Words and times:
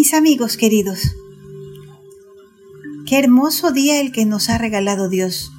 Mis 0.00 0.14
amigos 0.14 0.56
queridos, 0.56 1.14
qué 3.04 3.18
hermoso 3.18 3.70
día 3.70 4.00
el 4.00 4.12
que 4.12 4.24
nos 4.24 4.48
ha 4.48 4.56
regalado 4.56 5.10
Dios. 5.10 5.52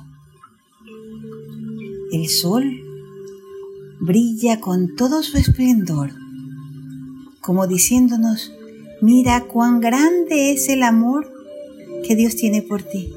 El 2.11 2.27
sol 2.27 2.81
brilla 3.99 4.59
con 4.59 4.95
todo 4.95 5.21
su 5.21 5.37
esplendor, 5.37 6.13
como 7.39 7.67
diciéndonos, 7.67 8.51
mira 8.99 9.41
cuán 9.41 9.79
grande 9.79 10.53
es 10.53 10.69
el 10.69 10.81
amor 10.81 11.31
que 12.03 12.15
Dios 12.15 12.35
tiene 12.35 12.63
por 12.63 12.81
ti. 12.81 13.13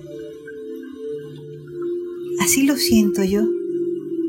Así 2.38 2.64
lo 2.64 2.77
siento 2.77 3.25
yo. 3.25 3.45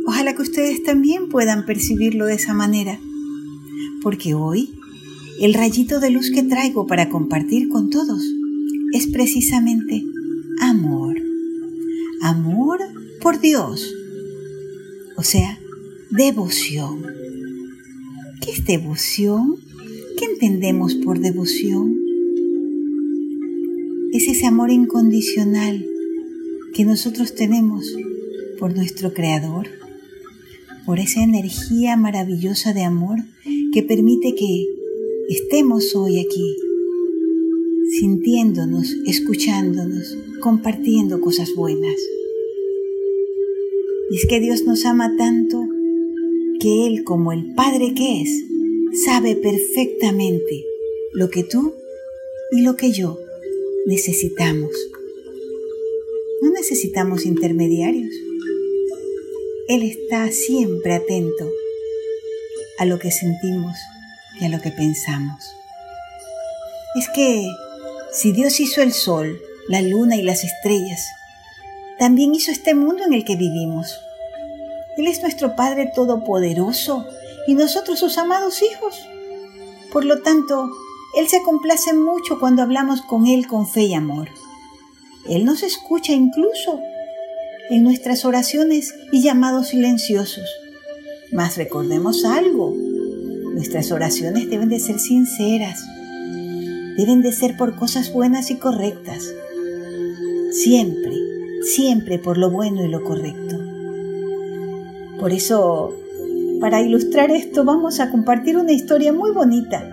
Ojalá 0.07 0.33
que 0.33 0.43
ustedes 0.43 0.81
también 0.83 1.27
puedan 1.27 1.65
percibirlo 1.65 2.25
de 2.25 2.35
esa 2.35 2.53
manera, 2.53 3.01
porque 4.01 4.33
hoy 4.33 4.74
el 5.39 5.53
rayito 5.53 5.99
de 5.99 6.11
luz 6.11 6.31
que 6.31 6.43
traigo 6.43 6.87
para 6.87 7.09
compartir 7.09 7.67
con 7.67 7.89
todos 7.89 8.23
es 8.93 9.07
precisamente 9.07 10.03
amor. 10.61 11.17
Amor 12.21 12.79
por 13.21 13.41
Dios. 13.41 13.93
O 15.17 15.23
sea, 15.23 15.59
devoción. 16.09 17.05
¿Qué 18.41 18.51
es 18.51 18.65
devoción? 18.65 19.55
¿Qué 20.17 20.25
entendemos 20.25 20.95
por 20.95 21.19
devoción? 21.19 21.99
Es 24.13 24.27
ese 24.29 24.45
amor 24.45 24.71
incondicional 24.71 25.85
que 26.73 26.85
nosotros 26.85 27.35
tenemos 27.35 27.93
por 28.59 28.73
nuestro 28.73 29.13
Creador, 29.13 29.67
por 30.85 30.99
esa 30.99 31.21
energía 31.21 31.97
maravillosa 31.97 32.73
de 32.73 32.83
amor 32.83 33.19
que 33.73 33.83
permite 33.83 34.35
que 34.35 34.74
estemos 35.29 35.95
hoy 35.95 36.19
aquí, 36.19 36.55
sintiéndonos, 37.99 38.95
escuchándonos, 39.07 40.17
compartiendo 40.41 41.19
cosas 41.19 41.53
buenas. 41.55 41.95
Y 44.11 44.17
es 44.17 44.25
que 44.27 44.39
Dios 44.39 44.63
nos 44.65 44.85
ama 44.85 45.15
tanto 45.17 45.63
que 46.59 46.87
Él, 46.87 47.03
como 47.03 47.31
el 47.31 47.53
Padre 47.55 47.93
que 47.95 48.21
es, 48.21 48.29
sabe 49.03 49.35
perfectamente 49.35 50.63
lo 51.13 51.29
que 51.29 51.43
tú 51.43 51.73
y 52.51 52.61
lo 52.61 52.75
que 52.75 52.91
yo 52.91 53.17
necesitamos. 53.87 54.71
No 56.41 56.51
necesitamos 56.51 57.25
intermediarios. 57.25 58.13
Él 59.67 59.81
está 59.81 60.31
siempre 60.31 60.93
atento 60.93 61.49
a 62.77 62.85
lo 62.85 62.99
que 62.99 63.09
sentimos 63.09 63.73
y 64.39 64.45
a 64.45 64.49
lo 64.49 64.59
que 64.61 64.71
pensamos. 64.71 65.55
Es 66.95 67.09
que 67.09 67.47
si 68.13 68.31
Dios 68.31 68.59
hizo 68.59 68.81
el 68.81 68.93
sol, 68.93 69.41
la 69.67 69.81
luna 69.81 70.15
y 70.15 70.21
las 70.21 70.43
estrellas, 70.43 71.05
también 71.97 72.33
hizo 72.33 72.51
este 72.51 72.73
mundo 72.73 73.03
en 73.03 73.13
el 73.13 73.25
que 73.25 73.35
vivimos. 73.35 73.99
Él 74.97 75.07
es 75.07 75.21
nuestro 75.21 75.55
Padre 75.55 75.91
Todopoderoso 75.93 77.05
y 77.47 77.53
nosotros 77.53 77.99
sus 77.99 78.17
amados 78.17 78.61
hijos. 78.61 79.07
Por 79.91 80.05
lo 80.05 80.21
tanto, 80.21 80.69
Él 81.17 81.27
se 81.27 81.41
complace 81.41 81.93
mucho 81.93 82.39
cuando 82.39 82.61
hablamos 82.61 83.01
con 83.01 83.27
Él 83.27 83.47
con 83.47 83.67
fe 83.67 83.83
y 83.83 83.93
amor. 83.93 84.29
Él 85.27 85.45
nos 85.45 85.63
escucha 85.63 86.13
incluso 86.13 86.79
en 87.69 87.83
nuestras 87.83 88.25
oraciones 88.25 88.93
y 89.11 89.21
llamados 89.21 89.69
silenciosos. 89.69 90.47
Mas 91.31 91.57
recordemos 91.57 92.23
algo, 92.25 92.75
Nuestras 93.55 93.93
oraciones 93.93 94.49
deben 94.49 94.67
de 94.67 94.81
ser 94.81 94.99
sinceras, 94.99 95.87
deben 96.97 97.21
de 97.21 97.31
ser 97.31 97.55
por 97.55 97.77
cosas 97.77 98.11
buenas 98.11 98.51
y 98.51 98.57
correctas. 98.57 99.33
Siempre, 100.51 101.15
siempre 101.61 102.19
por 102.19 102.37
lo 102.37 102.51
bueno 102.51 102.83
y 102.83 102.89
lo 102.89 103.01
correcto. 103.01 103.57
Por 105.21 105.31
eso, 105.31 105.95
para 106.59 106.81
ilustrar 106.81 107.31
esto, 107.31 107.63
vamos 107.63 108.01
a 108.01 108.11
compartir 108.11 108.57
una 108.57 108.73
historia 108.73 109.13
muy 109.13 109.31
bonita 109.31 109.89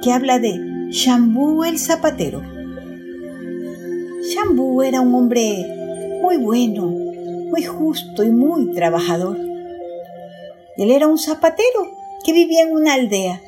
que 0.00 0.12
habla 0.12 0.38
de 0.38 0.88
Shambú 0.90 1.64
el 1.64 1.80
zapatero. 1.80 2.40
Shambú 4.22 4.82
era 4.82 5.00
un 5.00 5.12
hombre 5.12 5.66
muy 6.22 6.36
bueno, 6.36 6.86
muy 6.86 7.64
justo 7.64 8.22
y 8.22 8.30
muy 8.30 8.70
trabajador. 8.70 9.36
Él 10.76 10.92
era 10.92 11.08
un 11.08 11.18
zapatero 11.18 11.96
que 12.26 12.32
vivía 12.32 12.64
en 12.64 12.72
una 12.72 12.94
aldea 12.94 13.40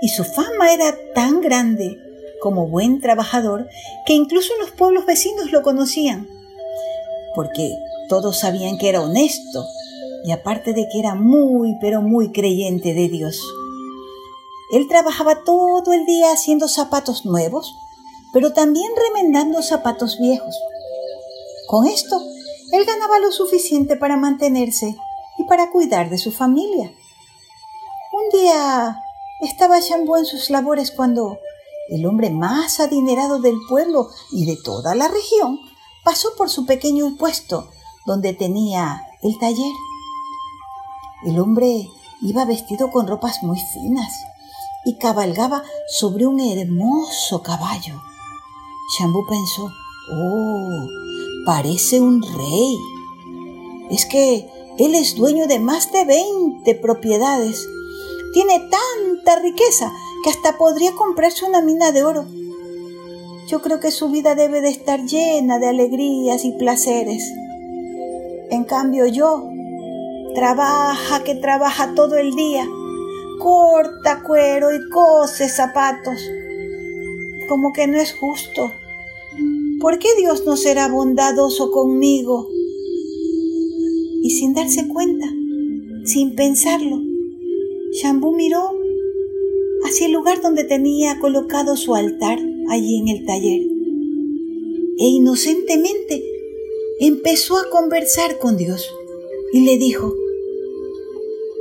y 0.00 0.08
su 0.08 0.24
fama 0.24 0.72
era 0.72 0.96
tan 1.14 1.42
grande 1.42 1.98
como 2.40 2.66
buen 2.66 3.00
trabajador 3.00 3.68
que 4.06 4.14
incluso 4.14 4.52
los 4.58 4.70
pueblos 4.70 5.04
vecinos 5.04 5.52
lo 5.52 5.62
conocían, 5.62 6.26
porque 7.34 7.70
todos 8.08 8.38
sabían 8.38 8.78
que 8.78 8.88
era 8.88 9.02
honesto 9.02 9.66
y 10.24 10.32
aparte 10.32 10.72
de 10.72 10.88
que 10.90 11.00
era 11.00 11.14
muy, 11.14 11.76
pero 11.82 12.00
muy 12.00 12.32
creyente 12.32 12.94
de 12.94 13.08
Dios. 13.10 13.40
Él 14.72 14.88
trabajaba 14.88 15.44
todo 15.44 15.92
el 15.92 16.06
día 16.06 16.32
haciendo 16.32 16.68
zapatos 16.68 17.26
nuevos, 17.26 17.74
pero 18.32 18.54
también 18.54 18.90
remendando 18.96 19.62
zapatos 19.62 20.18
viejos. 20.18 20.56
Con 21.68 21.86
esto, 21.86 22.18
él 22.72 22.86
ganaba 22.86 23.18
lo 23.18 23.30
suficiente 23.30 23.96
para 23.96 24.16
mantenerse 24.16 24.96
y 25.38 25.44
para 25.44 25.70
cuidar 25.70 26.08
de 26.08 26.16
su 26.16 26.32
familia. 26.32 26.90
Estaba 29.40 29.78
Shambú 29.78 30.16
en 30.16 30.24
sus 30.24 30.50
labores 30.50 30.90
cuando 30.90 31.38
el 31.90 32.06
hombre 32.06 32.30
más 32.30 32.80
adinerado 32.80 33.40
del 33.40 33.56
pueblo 33.68 34.08
y 34.32 34.46
de 34.46 34.56
toda 34.56 34.96
la 34.96 35.06
región 35.06 35.60
pasó 36.04 36.30
por 36.36 36.50
su 36.50 36.66
pequeño 36.66 37.16
puesto 37.16 37.68
donde 38.04 38.32
tenía 38.32 39.06
el 39.22 39.38
taller. 39.38 39.72
El 41.24 41.38
hombre 41.38 41.88
iba 42.20 42.44
vestido 42.44 42.90
con 42.90 43.06
ropas 43.06 43.44
muy 43.44 43.60
finas 43.60 44.12
y 44.84 44.98
cabalgaba 44.98 45.62
sobre 45.86 46.26
un 46.26 46.40
hermoso 46.40 47.42
caballo. 47.42 48.02
Shambú 48.98 49.24
pensó, 49.28 49.70
oh, 50.12 50.86
parece 51.46 52.00
un 52.00 52.22
rey. 52.22 52.76
Es 53.90 54.04
que 54.04 54.50
él 54.78 54.96
es 54.96 55.14
dueño 55.14 55.46
de 55.46 55.60
más 55.60 55.92
de 55.92 56.04
veinte 56.04 56.74
propiedades 56.74 57.68
tiene 58.32 58.60
tanta 58.60 59.38
riqueza 59.40 59.92
que 60.24 60.30
hasta 60.30 60.56
podría 60.56 60.92
comprarse 60.92 61.44
una 61.44 61.60
mina 61.60 61.92
de 61.92 62.04
oro. 62.04 62.24
Yo 63.48 63.60
creo 63.60 63.80
que 63.80 63.90
su 63.90 64.08
vida 64.08 64.34
debe 64.34 64.60
de 64.60 64.70
estar 64.70 65.04
llena 65.04 65.58
de 65.58 65.68
alegrías 65.68 66.44
y 66.44 66.52
placeres. 66.52 67.30
En 68.50 68.64
cambio 68.64 69.06
yo, 69.06 69.48
trabaja 70.34 71.22
que 71.24 71.34
trabaja 71.34 71.94
todo 71.94 72.16
el 72.16 72.34
día, 72.34 72.66
corta 73.38 74.22
cuero 74.22 74.74
y 74.74 74.88
cose 74.90 75.48
zapatos. 75.48 76.18
Como 77.48 77.72
que 77.72 77.86
no 77.86 77.98
es 77.98 78.14
justo. 78.14 78.72
¿Por 79.80 79.98
qué 79.98 80.08
Dios 80.16 80.44
no 80.46 80.56
será 80.56 80.88
bondadoso 80.88 81.70
conmigo? 81.70 82.48
Y 84.22 84.30
sin 84.30 84.54
darse 84.54 84.86
cuenta, 84.88 85.26
sin 86.04 86.36
pensarlo, 86.36 87.11
Shambú 87.92 88.34
miró 88.34 88.70
hacia 89.84 90.06
el 90.06 90.12
lugar 90.12 90.40
donde 90.40 90.64
tenía 90.64 91.20
colocado 91.20 91.76
su 91.76 91.94
altar 91.94 92.38
allí 92.70 93.00
en 93.00 93.08
el 93.08 93.26
taller 93.26 93.60
e 94.98 95.04
inocentemente 95.04 96.24
empezó 97.00 97.58
a 97.58 97.68
conversar 97.68 98.38
con 98.38 98.56
Dios 98.56 98.90
y 99.52 99.66
le 99.66 99.76
dijo, 99.76 100.14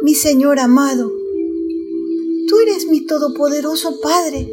mi 0.03 0.15
Señor 0.15 0.59
amado, 0.59 1.11
tú 2.47 2.59
eres 2.61 2.87
mi 2.87 3.05
todopoderoso 3.05 3.99
Padre, 4.01 4.49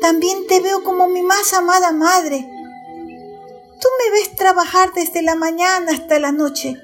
también 0.00 0.46
te 0.46 0.60
veo 0.60 0.84
como 0.84 1.08
mi 1.08 1.22
más 1.22 1.54
amada 1.54 1.90
Madre. 1.90 2.48
Tú 3.80 3.88
me 3.98 4.18
ves 4.18 4.36
trabajar 4.36 4.92
desde 4.94 5.22
la 5.22 5.34
mañana 5.34 5.92
hasta 5.92 6.18
la 6.18 6.30
noche, 6.30 6.76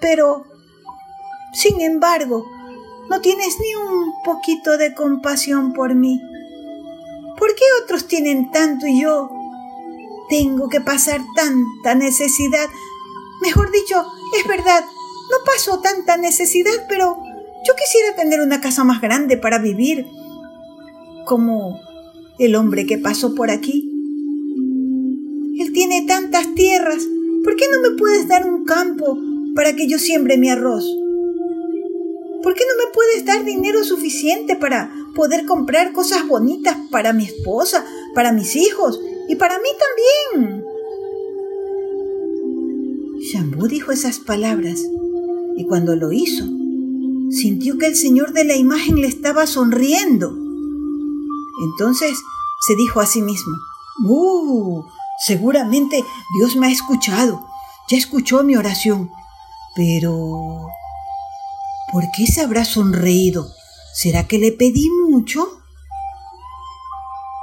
pero, 0.00 0.44
sin 1.52 1.80
embargo, 1.80 2.46
no 3.10 3.20
tienes 3.20 3.56
ni 3.58 3.74
un 3.74 4.12
poquito 4.24 4.78
de 4.78 4.94
compasión 4.94 5.72
por 5.72 5.96
mí. 5.96 6.22
¿Por 7.36 7.54
qué 7.56 7.64
otros 7.82 8.06
tienen 8.06 8.52
tanto 8.52 8.86
y 8.86 9.02
yo 9.02 9.30
tengo 10.28 10.68
que 10.68 10.80
pasar 10.80 11.20
tanta 11.34 11.96
necesidad? 11.96 12.68
Mejor 13.42 13.72
dicho, 13.72 14.06
es 14.38 14.46
verdad, 14.46 14.84
no 14.84 15.36
paso 15.44 15.80
tanta 15.80 16.18
necesidad, 16.18 16.86
pero 16.88 17.18
yo 17.66 17.74
quisiera 17.74 18.14
tener 18.14 18.40
una 18.42 18.60
casa 18.60 18.84
más 18.84 19.00
grande 19.00 19.36
para 19.36 19.58
vivir, 19.58 20.06
como 21.26 21.80
el 22.38 22.54
hombre 22.54 22.86
que 22.86 22.96
pasó 22.96 23.34
por 23.34 23.50
aquí. 23.50 23.90
Él 25.58 25.72
tiene 25.72 26.06
tantas 26.06 26.54
tierras, 26.54 27.02
¿por 27.42 27.56
qué 27.56 27.64
no 27.72 27.90
me 27.90 27.96
puedes 27.96 28.28
dar 28.28 28.46
un 28.46 28.64
campo 28.64 29.18
para 29.56 29.74
que 29.74 29.88
yo 29.88 29.98
siembre 29.98 30.38
mi 30.38 30.48
arroz? 30.48 30.84
¿Por 32.42 32.54
qué 32.54 32.64
no 32.64 32.84
me 32.84 32.92
puedes 32.92 33.24
dar 33.24 33.44
dinero 33.44 33.84
suficiente 33.84 34.56
para 34.56 34.90
poder 35.14 35.44
comprar 35.46 35.92
cosas 35.92 36.26
bonitas 36.26 36.76
para 36.90 37.12
mi 37.12 37.24
esposa, 37.24 37.84
para 38.14 38.32
mis 38.32 38.56
hijos 38.56 39.00
y 39.28 39.36
para 39.36 39.58
mí 39.58 39.68
también. 40.32 40.64
Shambhu 43.20 43.68
dijo 43.68 43.92
esas 43.92 44.18
palabras 44.18 44.80
y 45.56 45.64
cuando 45.66 45.94
lo 45.94 46.10
hizo, 46.12 46.44
sintió 47.30 47.78
que 47.78 47.86
el 47.86 47.96
señor 47.96 48.32
de 48.32 48.44
la 48.44 48.56
imagen 48.56 48.96
le 49.00 49.08
estaba 49.08 49.46
sonriendo. 49.46 50.36
Entonces 51.62 52.18
se 52.66 52.74
dijo 52.76 53.00
a 53.00 53.06
sí 53.06 53.20
mismo, 53.20 53.56
¡Uh! 54.04 54.82
Seguramente 55.26 56.02
Dios 56.38 56.56
me 56.56 56.68
ha 56.68 56.70
escuchado, 56.70 57.44
ya 57.90 57.98
escuchó 57.98 58.42
mi 58.42 58.56
oración, 58.56 59.10
pero... 59.76 60.66
¿Por 61.92 62.04
qué 62.16 62.26
se 62.26 62.40
habrá 62.40 62.64
sonreído? 62.64 63.52
¿Será 63.94 64.26
que 64.26 64.38
le 64.38 64.52
pedí 64.52 64.88
mucho? 65.08 65.60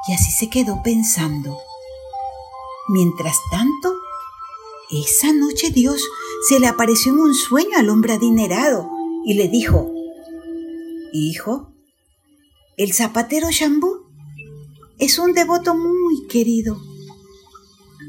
Y 0.08 0.14
así 0.14 0.32
se 0.32 0.50
quedó 0.50 0.82
pensando. 0.84 1.58
Mientras 2.88 3.38
tanto, 3.52 3.94
esa 4.90 5.34
noche 5.34 5.72
Dios 5.72 6.02
se 6.48 6.60
le 6.62 6.68
apareció 6.68 7.12
en 7.12 7.20
un 7.20 7.36
sueño 7.36 7.78
al 7.78 7.90
hombre 7.90 8.14
adinerado 8.14 8.90
y 9.26 9.34
le 9.34 9.50
dijo, 9.50 9.92
Hijo, 11.12 11.74
el 12.78 12.94
zapatero 12.94 13.50
Shambú 13.52 14.08
es 14.98 15.20
un 15.20 15.34
devoto 15.34 15.76
muy 15.76 16.26
querido. 16.28 16.80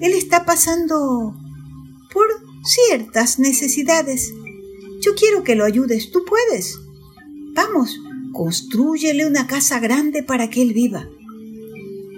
Él 0.01 0.13
está 0.13 0.45
pasando 0.45 1.35
por 2.13 2.29
ciertas 2.65 3.39
necesidades. 3.41 4.33
Yo 5.01 5.15
quiero 5.15 5.45
que 5.45 5.55
lo 5.55 5.65
ayudes, 5.65 6.11
tú 6.11 6.25
puedes. 6.25 6.79
Vamos, 7.55 8.01
construyele 8.33 9.27
una 9.27 9.47
casa 9.47 9.81
grande 9.81 10.23
para 10.23 10.51
que 10.51 10.63
él 10.63 10.73
viva. 10.73 11.09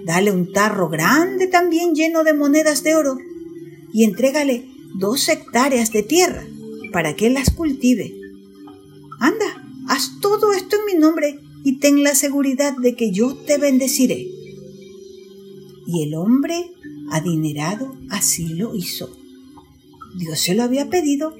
Dale 0.05 0.31
un 0.31 0.51
tarro 0.51 0.89
grande 0.89 1.47
también 1.47 1.93
lleno 1.93 2.23
de 2.23 2.33
monedas 2.33 2.83
de 2.83 2.95
oro 2.95 3.17
y 3.93 4.03
entrégale 4.03 4.67
dos 4.95 5.29
hectáreas 5.29 5.91
de 5.91 6.03
tierra 6.03 6.45
para 6.91 7.15
que 7.15 7.27
él 7.27 7.35
las 7.35 7.51
cultive. 7.51 8.13
Anda, 9.19 9.63
haz 9.87 10.19
todo 10.19 10.53
esto 10.53 10.77
en 10.77 10.85
mi 10.93 10.99
nombre 10.99 11.39
y 11.63 11.77
ten 11.77 12.03
la 12.03 12.15
seguridad 12.15 12.75
de 12.77 12.95
que 12.95 13.11
yo 13.11 13.35
te 13.35 13.57
bendeciré. 13.57 14.27
Y 15.85 16.03
el 16.03 16.15
hombre 16.15 16.71
adinerado 17.11 17.95
así 18.09 18.49
lo 18.49 18.75
hizo. 18.75 19.15
Dios 20.17 20.39
se 20.39 20.55
lo 20.55 20.63
había 20.63 20.89
pedido 20.89 21.35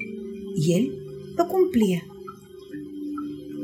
y 0.56 0.74
él 0.74 1.01
lo 1.36 1.48
cumplía. 1.48 2.02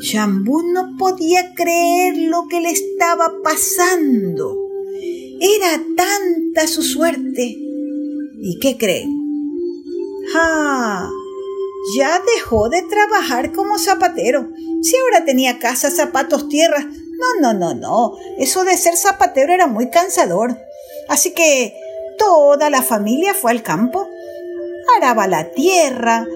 Shambhu 0.00 0.62
no 0.72 0.96
podía 0.96 1.54
creer 1.54 2.16
lo 2.28 2.46
que 2.48 2.60
le 2.60 2.70
estaba 2.70 3.32
pasando. 3.42 4.56
Era 5.40 5.82
tanta 5.96 6.66
su 6.66 6.82
suerte 6.82 7.68
¿Y 8.40 8.58
qué 8.60 8.76
creen? 8.76 9.10
¡Ah! 10.34 11.10
Ya 11.96 12.22
dejó 12.34 12.68
de 12.68 12.82
trabajar 12.82 13.52
como 13.52 13.78
zapatero. 13.78 14.50
Si 14.82 14.96
ahora 14.96 15.24
tenía 15.24 15.58
casa, 15.58 15.90
zapatos, 15.90 16.48
tierras. 16.48 16.84
No, 16.86 17.40
no, 17.40 17.58
no, 17.58 17.74
no. 17.74 18.16
Eso 18.38 18.64
de 18.64 18.76
ser 18.76 18.96
zapatero 18.96 19.52
era 19.52 19.66
muy 19.66 19.90
cansador. 19.90 20.56
Así 21.08 21.32
que 21.32 21.74
toda 22.18 22.70
la 22.70 22.82
familia 22.82 23.34
fue 23.34 23.50
al 23.50 23.62
campo. 23.62 24.06
Araba 24.96 25.26
la 25.26 25.50
tierra, 25.50 26.26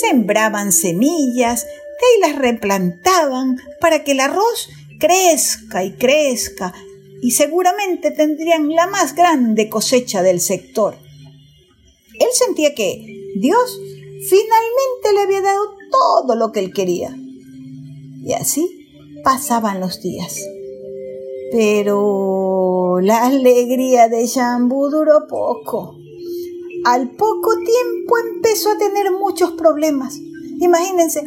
sembraban 0.00 0.72
semillas, 0.72 1.64
ahí 1.64 2.20
las 2.20 2.38
replantaban 2.38 3.58
para 3.80 4.04
que 4.04 4.12
el 4.12 4.20
arroz 4.20 4.68
crezca 4.98 5.84
y 5.84 5.92
crezca 5.92 6.72
y 7.22 7.32
seguramente 7.32 8.10
tendrían 8.10 8.68
la 8.70 8.86
más 8.86 9.14
grande 9.14 9.68
cosecha 9.68 10.22
del 10.22 10.40
sector. 10.40 10.96
Él 12.18 12.28
sentía 12.32 12.74
que 12.74 13.32
Dios 13.36 13.80
finalmente 14.28 15.12
le 15.14 15.20
había 15.20 15.40
dado 15.40 15.62
todo 15.90 16.34
lo 16.36 16.52
que 16.52 16.60
él 16.60 16.72
quería. 16.72 17.16
Y 18.22 18.32
así 18.34 18.88
pasaban 19.24 19.80
los 19.80 20.00
días. 20.00 20.38
Pero 21.52 23.00
la 23.00 23.26
alegría 23.26 24.08
de 24.08 24.26
Shambhu 24.26 24.90
duró 24.90 25.26
poco. 25.28 25.99
Al 26.84 27.10
poco 27.10 27.56
tiempo 27.56 28.14
empezó 28.34 28.70
a 28.70 28.78
tener 28.78 29.12
muchos 29.12 29.52
problemas. 29.52 30.18
Imagínense, 30.60 31.24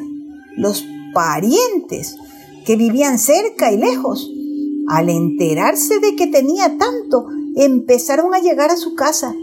los 0.58 0.86
parientes 1.14 2.18
que 2.66 2.76
vivían 2.76 3.20
cerca 3.20 3.72
y 3.72 3.78
lejos, 3.78 4.32
al 4.88 5.10
enterarse 5.10 6.00
de 6.00 6.16
que 6.16 6.28
tenía 6.28 6.78
tanto, 6.78 7.28
empezaron 7.56 8.34
a 8.34 8.40
llegar 8.40 8.72
a 8.72 8.78
su 8.78 8.96
casa 8.96 9.36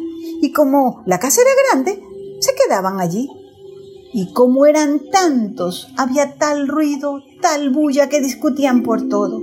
y 0.42 0.52
como 0.52 1.02
la 1.06 1.18
casa 1.18 1.42
era 1.42 1.50
grande, 1.70 2.02
se 2.40 2.52
quedaban 2.54 3.00
allí. 3.00 3.28
Y 4.12 4.32
como 4.32 4.66
eran 4.66 5.00
tantos, 5.12 5.88
había 5.96 6.34
tal 6.36 6.66
ruido, 6.66 7.22
tal 7.40 7.70
bulla 7.70 8.08
que 8.08 8.20
discutían 8.20 8.82
por 8.82 9.08
todo. 9.08 9.40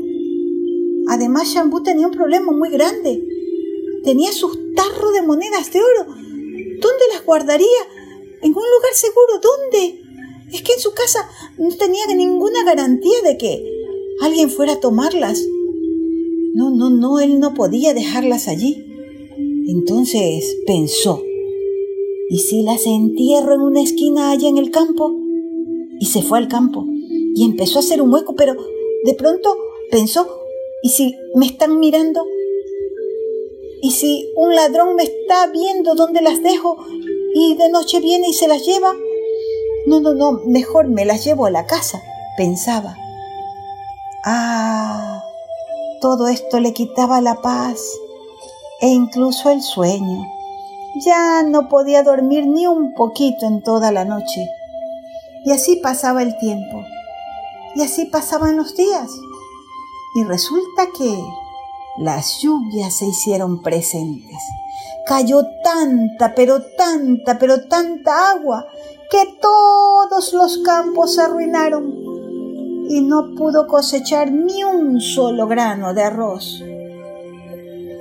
Además, 1.07 1.47
Shambhu 1.47 1.83
tenía 1.83 2.07
un 2.07 2.13
problema 2.13 2.51
muy 2.51 2.69
grande. 2.69 3.23
Tenía 4.03 4.31
sus 4.33 4.57
tarros 4.75 5.13
de 5.13 5.21
monedas 5.21 5.71
de 5.71 5.79
oro. 5.79 6.13
¿Dónde 6.79 7.03
las 7.13 7.25
guardaría? 7.25 7.67
¿En 8.41 8.49
un 8.49 8.63
lugar 8.63 8.93
seguro? 8.93 9.39
¿Dónde? 9.41 10.01
Es 10.51 10.61
que 10.61 10.73
en 10.73 10.79
su 10.79 10.93
casa 10.93 11.29
no 11.57 11.69
tenía 11.75 12.05
ninguna 12.07 12.63
garantía 12.63 13.21
de 13.23 13.37
que 13.37 13.63
alguien 14.21 14.49
fuera 14.49 14.73
a 14.73 14.79
tomarlas. 14.79 15.43
No, 16.53 16.69
no, 16.69 16.89
no, 16.89 17.19
él 17.19 17.39
no 17.39 17.53
podía 17.53 17.93
dejarlas 17.93 18.47
allí. 18.47 18.83
Entonces 19.67 20.57
pensó, 20.65 21.23
¿y 22.29 22.39
si 22.39 22.63
las 22.63 22.85
entierro 22.85 23.55
en 23.55 23.61
una 23.61 23.81
esquina 23.81 24.31
allá 24.31 24.47
en 24.47 24.57
el 24.57 24.71
campo? 24.71 25.13
Y 25.99 26.05
se 26.05 26.21
fue 26.21 26.37
al 26.37 26.47
campo 26.47 26.85
y 27.37 27.43
empezó 27.43 27.77
a 27.77 27.81
hacer 27.81 28.01
un 28.01 28.11
hueco, 28.11 28.35
pero 28.35 28.55
de 29.03 29.13
pronto 29.13 29.55
pensó, 29.91 30.27
¿y 30.81 30.89
si 30.89 31.13
me 31.35 31.45
están 31.45 31.79
mirando? 31.79 32.25
¿Y 33.81 33.91
si 33.91 34.31
un 34.35 34.55
ladrón 34.55 34.95
me 34.95 35.03
está 35.03 35.47
viendo 35.47 35.95
dónde 35.95 36.21
las 36.21 36.41
dejo 36.41 36.77
y 37.35 37.55
de 37.55 37.69
noche 37.69 37.99
viene 37.99 38.29
y 38.29 38.33
se 38.33 38.47
las 38.47 38.65
lleva? 38.65 38.93
No, 39.85 39.99
no, 39.99 40.13
no, 40.13 40.41
mejor 40.45 40.87
me 40.87 41.05
las 41.05 41.23
llevo 41.23 41.45
a 41.45 41.51
la 41.51 41.65
casa, 41.65 42.01
pensaba. 42.35 42.95
Ah, 44.25 45.23
todo 46.01 46.27
esto 46.27 46.59
le 46.59 46.73
quitaba 46.73 47.21
la 47.21 47.41
paz 47.41 47.79
e 48.81 48.87
incluso 48.87 49.49
el 49.49 49.61
sueño. 49.61 50.25
Ya 51.05 51.43
no 51.43 51.69
podía 51.69 52.03
dormir 52.03 52.47
ni 52.47 52.65
un 52.65 52.93
poquito 52.93 53.45
en 53.45 53.61
toda 53.61 53.91
la 53.91 54.05
noche. 54.05 54.47
Y 55.45 55.51
así 55.51 55.77
pasaba 55.77 56.23
el 56.23 56.37
tiempo. 56.39 56.83
Y 57.75 57.83
así 57.83 58.05
pasaban 58.05 58.57
los 58.57 58.75
días. 58.75 59.09
Y 60.15 60.23
resulta 60.23 60.87
que 60.97 61.15
las 61.97 62.39
lluvias 62.41 62.93
se 62.95 63.07
hicieron 63.07 63.61
presentes. 63.61 64.37
Cayó 65.07 65.41
tanta, 65.63 66.35
pero 66.35 66.61
tanta, 66.61 67.39
pero 67.39 67.65
tanta 67.67 68.31
agua 68.31 68.67
que 69.09 69.37
todos 69.41 70.33
los 70.33 70.59
campos 70.59 71.15
se 71.15 71.21
arruinaron 71.21 71.93
y 72.89 73.01
no 73.01 73.33
pudo 73.35 73.67
cosechar 73.67 74.31
ni 74.31 74.63
un 74.63 75.01
solo 75.01 75.47
grano 75.47 75.93
de 75.93 76.03
arroz. 76.03 76.63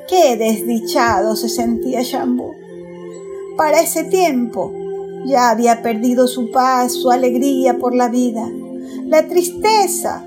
Qué 0.09 0.37
desdichado 0.37 1.35
se 1.35 1.49
sentía 1.49 2.03
Shambhu. 2.03 2.53
Para 3.57 3.81
ese 3.81 4.05
tiempo 4.05 4.73
ya 5.27 5.51
había 5.51 5.83
perdido 5.83 6.29
su 6.29 6.51
paz, 6.51 6.93
su 6.93 7.11
alegría 7.11 7.79
por 7.79 7.95
la 7.95 8.09
vida. 8.09 8.49
La 9.07 9.27
tristeza 9.27 10.25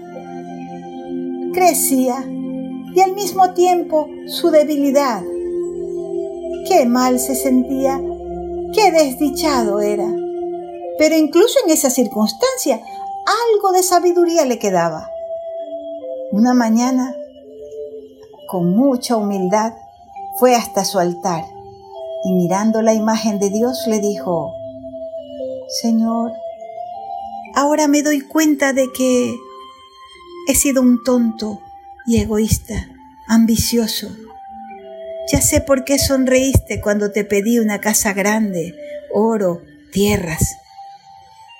crecía 1.53 2.25
y 2.95 3.01
al 3.01 3.13
mismo 3.13 3.53
tiempo 3.53 4.07
su 4.27 4.51
debilidad. 4.51 5.23
Qué 6.67 6.85
mal 6.85 7.19
se 7.19 7.35
sentía, 7.35 7.99
qué 8.73 8.91
desdichado 8.91 9.79
era. 9.79 10.07
Pero 10.97 11.15
incluso 11.15 11.59
en 11.65 11.71
esa 11.71 11.89
circunstancia 11.89 12.81
algo 13.55 13.71
de 13.71 13.83
sabiduría 13.83 14.45
le 14.45 14.59
quedaba. 14.59 15.09
Una 16.31 16.53
mañana 16.53 17.15
con 18.49 18.75
mucha 18.75 19.15
humildad, 19.15 19.73
fue 20.39 20.55
hasta 20.55 20.83
su 20.83 20.97
altar 20.97 21.45
y 22.23 22.33
mirando 22.33 22.81
la 22.81 22.95
imagen 22.95 23.37
de 23.37 23.51
Dios 23.51 23.85
le 23.85 23.99
dijo, 23.99 24.51
Señor, 25.81 26.31
ahora 27.55 27.87
me 27.87 28.01
doy 28.01 28.21
cuenta 28.21 28.73
de 28.73 28.91
que 28.91 29.35
he 30.47 30.55
sido 30.55 30.81
un 30.81 31.03
tonto 31.03 31.59
y 32.09 32.17
egoísta, 32.19 32.89
ambicioso. 33.27 34.09
Ya 35.31 35.39
sé 35.41 35.61
por 35.61 35.85
qué 35.85 35.97
sonreíste 35.97 36.81
cuando 36.81 37.11
te 37.11 37.23
pedí 37.23 37.59
una 37.59 37.79
casa 37.79 38.13
grande, 38.13 38.75
oro, 39.13 39.61
tierras. 39.91 40.43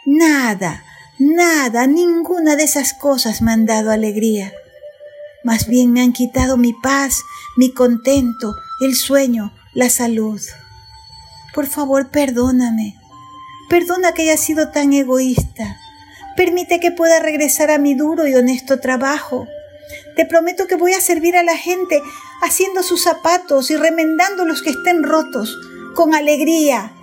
Nada, 0.06 0.84
Nada, 1.22 1.86
ninguna 1.86 2.56
de 2.56 2.64
esas 2.64 2.94
cosas 2.94 3.42
me 3.42 3.52
han 3.52 3.66
dado 3.66 3.92
alegría. 3.92 4.54
Más 5.44 5.68
bien 5.68 5.92
me 5.92 6.02
han 6.02 6.14
quitado 6.14 6.56
mi 6.56 6.72
paz, 6.72 7.20
mi 7.58 7.74
contento, 7.74 8.56
el 8.80 8.96
sueño, 8.96 9.54
la 9.74 9.90
salud. 9.90 10.40
Por 11.54 11.68
favor, 11.68 12.10
perdóname. 12.10 12.96
Perdona 13.70 14.14
que 14.14 14.22
haya 14.22 14.38
sido 14.38 14.70
tan 14.70 14.94
egoísta. 14.94 15.76
Permite 16.38 16.80
que 16.80 16.92
pueda 16.92 17.20
regresar 17.20 17.70
a 17.70 17.80
mi 17.80 17.96
duro 17.96 18.26
y 18.26 18.36
honesto 18.36 18.80
trabajo. 18.80 19.46
Te 20.16 20.26
prometo 20.26 20.68
que 20.68 20.76
voy 20.76 20.94
a 20.94 21.02
servir 21.02 21.36
a 21.36 21.44
la 21.44 21.58
gente 21.58 22.02
haciendo 22.42 22.84
sus 22.84 23.02
zapatos 23.04 23.72
y 23.72 23.76
remendando 23.76 24.46
los 24.46 24.62
que 24.62 24.70
estén 24.70 25.04
rotos, 25.04 25.58
con 25.96 26.14
alegría. 26.14 26.94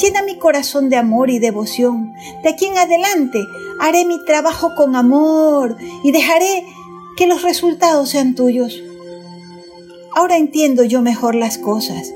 Llena 0.00 0.22
mi 0.22 0.38
corazón 0.38 0.88
de 0.88 0.96
amor 0.96 1.30
y 1.30 1.38
devoción. 1.38 2.12
De 2.42 2.50
aquí 2.50 2.66
en 2.66 2.78
adelante 2.78 3.46
haré 3.78 4.04
mi 4.04 4.24
trabajo 4.24 4.74
con 4.76 4.96
amor 4.96 5.76
y 6.02 6.12
dejaré 6.12 6.66
que 7.16 7.26
los 7.26 7.42
resultados 7.42 8.10
sean 8.10 8.34
tuyos. 8.34 8.82
Ahora 10.14 10.36
entiendo 10.36 10.84
yo 10.84 11.02
mejor 11.02 11.34
las 11.34 11.58
cosas. 11.58 12.12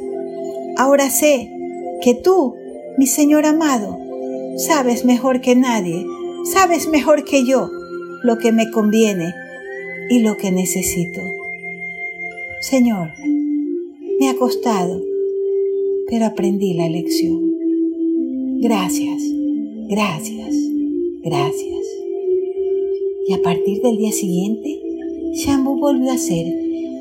Ahora 0.77 1.11
sé 1.11 1.51
que 2.03 2.15
tú, 2.15 2.57
mi 2.99 3.07
Señor 3.07 3.47
amado, 3.47 3.99
sabes 4.59 5.05
mejor 5.05 5.41
que 5.41 5.55
nadie, 5.55 6.07
sabes 6.53 6.89
mejor 6.89 7.25
que 7.25 7.45
yo 7.45 7.71
lo 8.23 8.39
que 8.39 8.53
me 8.53 8.71
conviene 8.71 9.35
y 10.09 10.21
lo 10.21 10.37
que 10.37 10.51
necesito. 10.51 11.21
Señor, 12.61 13.13
me 14.19 14.29
ha 14.29 14.37
costado, 14.37 15.03
pero 16.09 16.27
aprendí 16.27 16.75
la 16.75 16.89
lección. 16.89 17.53
Gracias, 18.61 19.23
gracias, 19.89 20.55
gracias. 21.23 21.87
Y 23.29 23.33
a 23.33 23.43
partir 23.43 23.83
del 23.83 23.99
día 23.99 24.13
siguiente, 24.13 24.81
Shambu 25.35 25.79
volvió 25.79 26.13
a 26.13 26.19
ser 26.19 26.47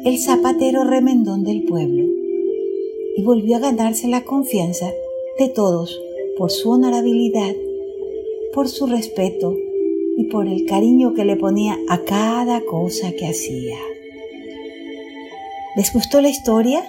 el 0.06 0.18
zapatero 0.20 0.84
remendón 0.84 1.44
del 1.44 1.64
pueblo 1.64 2.04
y 3.16 3.22
volvió 3.22 3.58
a 3.58 3.60
ganarse 3.60 4.08
la 4.08 4.24
confianza 4.24 4.92
de 5.40 5.50
todos 5.50 6.00
por 6.38 6.52
su 6.52 6.72
honorabilidad, 6.72 7.56
por 8.54 8.68
su 8.68 8.88
respeto 8.88 9.56
y 10.18 10.26
por 10.26 10.48
el 10.48 10.66
cariño 10.66 11.14
que 11.14 11.26
le 11.26 11.36
ponía 11.36 11.78
a 11.90 12.00
cada 12.00 12.62
cosa 12.62 13.12
que 13.12 13.28
hacía. 13.28 13.78
¿Les 15.76 15.92
gustó 15.92 16.22
la 16.22 16.30
historia? 16.30 16.84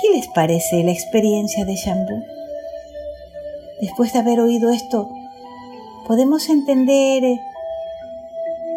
¿Qué 0.00 0.16
les 0.16 0.28
parece 0.28 0.84
la 0.84 0.92
experiencia 0.92 1.64
de 1.64 1.74
Shambhu? 1.74 2.22
Después 3.80 4.12
de 4.12 4.20
haber 4.20 4.40
oído 4.40 4.70
esto, 4.70 5.10
podemos 6.06 6.48
entender 6.48 7.24
eh, 7.24 7.40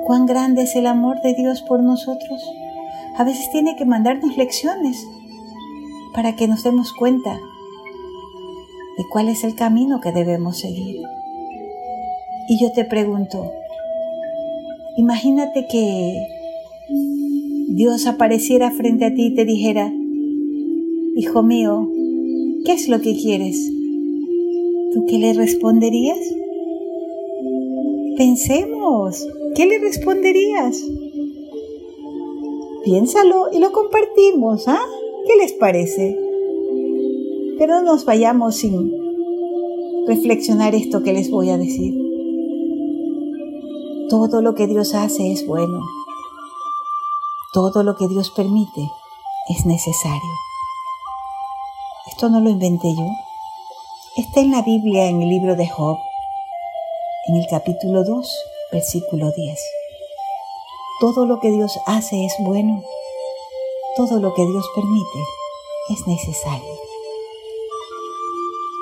cuán 0.05 0.25
grande 0.25 0.63
es 0.63 0.75
el 0.75 0.87
amor 0.87 1.21
de 1.21 1.33
Dios 1.33 1.61
por 1.61 1.83
nosotros. 1.83 2.43
A 3.17 3.23
veces 3.23 3.51
tiene 3.51 3.75
que 3.75 3.85
mandarnos 3.85 4.35
lecciones 4.35 5.05
para 6.15 6.35
que 6.35 6.47
nos 6.47 6.63
demos 6.63 6.93
cuenta 6.93 7.33
de 8.97 9.03
cuál 9.11 9.29
es 9.29 9.43
el 9.43 9.55
camino 9.55 10.01
que 10.01 10.11
debemos 10.11 10.57
seguir. 10.57 11.03
Y 12.49 12.59
yo 12.59 12.71
te 12.73 12.83
pregunto, 12.85 13.51
imagínate 14.97 15.65
que 15.67 16.13
Dios 17.69 18.05
apareciera 18.05 18.71
frente 18.71 19.05
a 19.05 19.13
ti 19.13 19.27
y 19.27 19.35
te 19.35 19.45
dijera, 19.45 19.91
Hijo 21.15 21.43
mío, 21.43 21.87
¿qué 22.65 22.73
es 22.73 22.89
lo 22.89 22.99
que 22.99 23.15
quieres? 23.15 23.71
¿Tú 24.93 25.05
qué 25.07 25.19
le 25.19 25.33
responderías? 25.33 26.17
Pensemos, 28.17 29.27
¿qué 29.55 29.67
le 29.67 29.77
responderías? 29.77 30.83
Piénsalo 32.83 33.49
y 33.53 33.59
lo 33.59 33.71
compartimos, 33.71 34.67
¿ah? 34.67 34.81
¿Qué 35.27 35.35
les 35.41 35.53
parece? 35.53 36.17
Pero 37.59 37.75
no 37.75 37.83
nos 37.83 38.05
vayamos 38.05 38.55
sin 38.55 38.91
reflexionar 40.07 40.73
esto 40.73 41.03
que 41.03 41.13
les 41.13 41.29
voy 41.29 41.51
a 41.51 41.57
decir. 41.57 42.02
Todo 44.13 44.43
lo 44.43 44.53
que 44.53 44.67
Dios 44.67 44.93
hace 44.93 45.31
es 45.31 45.47
bueno. 45.47 45.79
Todo 47.51 47.81
lo 47.81 47.95
que 47.95 48.07
Dios 48.07 48.29
permite 48.29 48.87
es 49.49 49.65
necesario. 49.65 50.29
Esto 52.05 52.29
no 52.29 52.39
lo 52.39 52.51
inventé 52.51 52.93
yo. 52.95 53.07
Está 54.15 54.41
en 54.41 54.51
la 54.51 54.61
Biblia, 54.61 55.07
en 55.07 55.23
el 55.23 55.29
libro 55.29 55.55
de 55.55 55.67
Job, 55.67 55.97
en 57.27 57.37
el 57.37 57.47
capítulo 57.49 58.03
2, 58.03 58.37
versículo 58.71 59.31
10. 59.31 59.59
Todo 60.99 61.25
lo 61.25 61.39
que 61.39 61.49
Dios 61.49 61.75
hace 61.87 62.23
es 62.23 62.35
bueno. 62.41 62.83
Todo 63.97 64.19
lo 64.19 64.35
que 64.35 64.45
Dios 64.45 64.63
permite 64.75 65.19
es 65.89 66.05
necesario. 66.05 66.75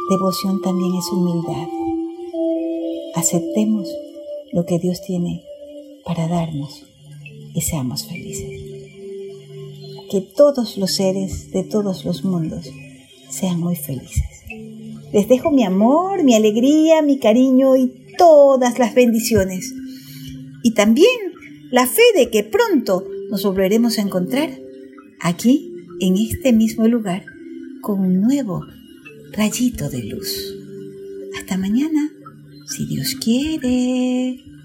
Devoción 0.09 0.59
también 0.59 0.93
es 0.93 1.09
humildad. 1.09 1.69
Aceptemos 3.15 3.87
lo 4.53 4.65
que 4.65 4.79
Dios 4.79 5.01
tiene 5.01 5.43
para 6.05 6.27
darnos 6.27 6.85
y 7.53 7.61
seamos 7.61 8.07
felices. 8.07 8.49
Que 10.09 10.21
todos 10.21 10.77
los 10.77 10.91
seres 10.91 11.51
de 11.51 11.63
todos 11.63 12.05
los 12.05 12.23
mundos 12.23 12.69
sean 13.29 13.59
muy 13.59 13.75
felices. 13.75 14.43
Les 15.13 15.27
dejo 15.27 15.51
mi 15.51 15.63
amor, 15.63 16.23
mi 16.23 16.35
alegría, 16.35 17.01
mi 17.01 17.17
cariño 17.19 17.75
y 17.75 17.91
todas 18.17 18.79
las 18.79 18.93
bendiciones. 18.93 19.73
Y 20.63 20.73
también 20.73 21.11
la 21.71 21.87
fe 21.87 22.03
de 22.15 22.29
que 22.29 22.43
pronto 22.43 23.05
nos 23.29 23.43
volveremos 23.43 23.97
a 23.97 24.01
encontrar 24.01 24.49
aquí, 25.21 25.69
en 25.99 26.17
este 26.17 26.51
mismo 26.51 26.87
lugar, 26.87 27.23
con 27.81 27.99
un 27.99 28.21
nuevo 28.21 28.65
rayito 29.31 29.89
de 29.89 30.03
luz. 30.03 30.55
Hasta 31.37 31.57
mañana 31.57 32.11
si 32.71 32.85
Dios 32.85 33.15
quiere. 33.15 34.60